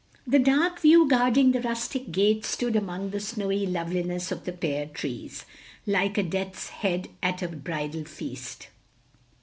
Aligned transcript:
The 0.25 0.39
dark 0.39 0.83
yew 0.83 1.07
guarding 1.07 1.51
the 1.51 1.61
rustic 1.61 2.11
gate 2.11 2.43
stood 2.43 2.75
among 2.75 3.11
the 3.11 3.19
snowy 3.19 3.67
loveliness 3.67 4.31
of 4.31 4.45
the 4.45 4.51
pear 4.51 4.87
trees, 4.87 5.45
like 5.85 6.17
a 6.17 6.23
death's 6.23 6.69
head 6.69 7.09
at 7.21 7.43
a 7.43 7.47
bridal 7.47 8.05
feast. 8.05 8.69